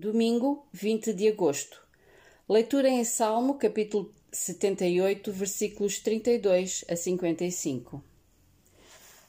[0.00, 1.82] Domingo, 20 de agosto.
[2.48, 8.00] Leitura em Salmo, capítulo 78, versículos 32 a 55.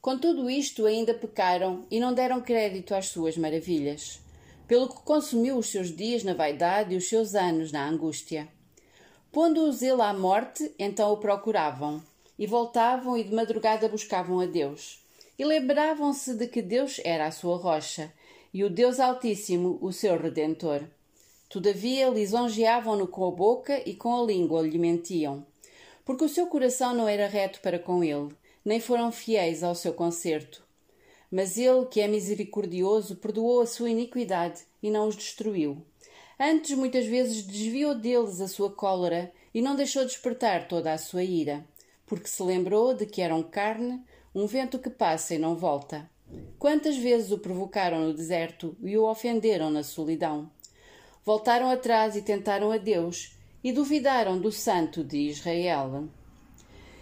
[0.00, 4.20] Com tudo isto, ainda pecaram e não deram crédito às suas maravilhas,
[4.68, 8.46] pelo que consumiu os seus dias na vaidade e os seus anos na angústia.
[9.32, 12.00] Pondo-os ele à morte, então o procuravam,
[12.38, 15.02] e voltavam e de madrugada buscavam a Deus.
[15.36, 18.12] E lembravam-se de que Deus era a sua rocha
[18.52, 20.82] e o Deus Altíssimo o seu Redentor.
[21.48, 25.46] Todavia lisonjeavam-no com a boca e com a língua lhe mentiam,
[26.04, 28.28] porque o seu coração não era reto para com ele,
[28.64, 30.62] nem foram fiéis ao seu concerto.
[31.30, 35.78] Mas ele, que é misericordioso, perdoou a sua iniquidade e não os destruiu.
[36.38, 41.22] Antes, muitas vezes, desviou deles a sua cólera e não deixou despertar toda a sua
[41.22, 41.64] ira,
[42.06, 44.02] porque se lembrou de que eram carne,
[44.34, 46.10] um vento que passa e não volta.
[46.58, 50.50] Quantas vezes o provocaram no deserto e o ofenderam na solidão?
[51.24, 56.08] Voltaram atrás e tentaram a Deus e duvidaram do Santo de Israel.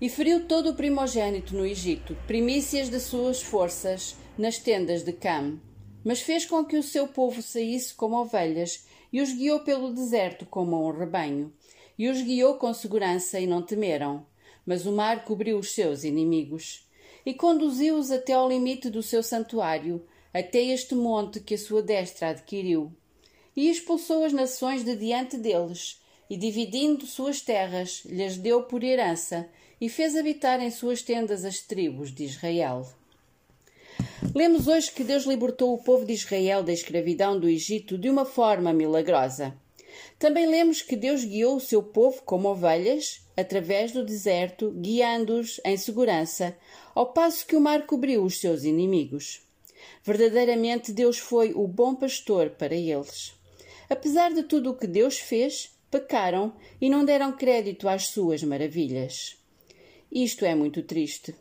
[0.00, 5.60] E feriu todo o primogênito no Egito, primícias de suas forças, nas tendas de Cam.
[6.04, 10.44] Mas fez com que o seu povo saísse como ovelhas e os guiou pelo deserto
[10.46, 11.52] como um rebanho.
[11.98, 14.26] E os guiou com segurança e não temeram.
[14.66, 16.88] Mas o mar cobriu os seus inimigos
[17.24, 22.30] e conduziu-os até ao limite do seu santuário, até este monte que a sua destra
[22.30, 22.92] adquiriu.
[23.54, 29.48] E expulsou as nações de diante deles, e dividindo suas terras, lhes deu por herança,
[29.80, 32.86] e fez habitar em suas tendas as tribos de Israel.
[34.34, 38.24] Lemos hoje que Deus libertou o povo de Israel da escravidão do Egito de uma
[38.24, 39.54] forma milagrosa.
[40.18, 45.76] Também lemos que Deus guiou o seu povo como ovelhas através do deserto, guiando-os em
[45.76, 46.56] segurança,
[46.94, 49.42] ao passo que o mar cobriu os seus inimigos.
[50.04, 53.34] Verdadeiramente Deus foi o bom pastor para eles.
[53.88, 59.36] Apesar de tudo o que Deus fez, pecaram e não deram crédito às suas maravilhas.
[60.10, 61.34] Isto é muito triste.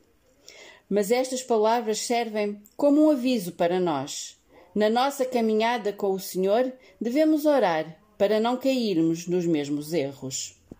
[0.89, 4.37] Mas estas palavras servem como um aviso para nós.
[4.73, 10.60] Na nossa caminhada com o Senhor, devemos orar para não cairmos nos mesmos erros.